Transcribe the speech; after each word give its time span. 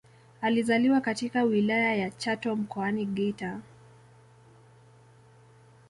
Alizaliwa 0.41 1.01
katika 1.01 1.43
Wilaya 1.43 1.95
ya 1.95 2.09
Chato 2.11 2.55
Mkoani 2.55 3.05
Geita 3.05 3.59